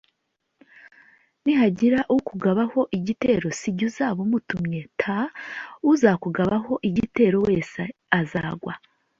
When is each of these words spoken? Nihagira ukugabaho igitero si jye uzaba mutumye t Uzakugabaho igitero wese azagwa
Nihagira 1.43 1.99
ukugabaho 2.15 2.79
igitero 2.97 3.47
si 3.59 3.69
jye 3.75 3.85
uzaba 3.89 4.21
mutumye 4.31 4.81
t 4.99 5.01
Uzakugabaho 5.91 6.73
igitero 6.89 7.37
wese 7.47 7.81
azagwa 8.19 8.73